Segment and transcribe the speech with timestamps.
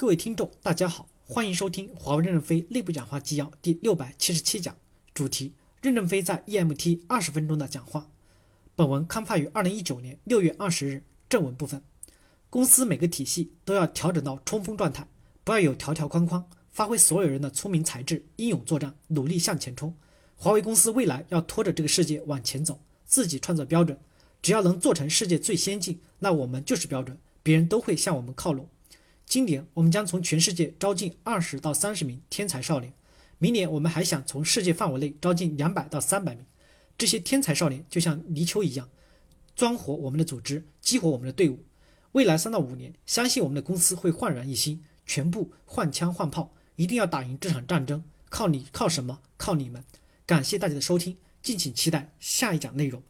[0.00, 4.76] 各位听众，大家好，欢迎收听华为任正非内部讲话纪要第六百七十七讲，
[5.12, 8.08] 主题：任正非在 EMT 二十分钟的讲话。
[8.76, 11.02] 本文刊发于二零一九年六月二十日。
[11.28, 11.82] 正文部分，
[12.48, 15.08] 公司每个体系都要调整到冲锋状态，
[15.42, 19.92] 不要有条条框框，发挥所有人的聪明才智，英勇作战，努力向前冲。
[20.36, 23.98] 华为公司未来要拖着这个世界往前走，自己创造标准。
[24.40, 28.68] 只要能做成世界最先进，那我们就是标准，别人都会向我们靠拢。
[29.28, 32.94] 今年我们将从全世界招进二十到三十名天才少年，
[33.36, 36.46] 明年我们还想从世界范围内招进两百到三百名。
[36.96, 38.88] 这些天才少年就像泥鳅一样，
[39.54, 41.62] 钻活我们的组织，激活我们的队伍。
[42.12, 48.02] 未来三到五年，相信我们的公司会焕然一新，全部换枪换炮，一定要打赢这场战争。
[48.30, 49.20] 靠你，靠什么？
[49.36, 49.84] 靠你们！
[50.24, 53.02] 感谢大家的收听，敬请期待下一讲内容。